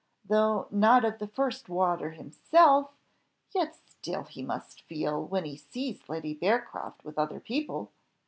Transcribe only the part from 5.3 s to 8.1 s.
he sees Lady Bearcroft with other people!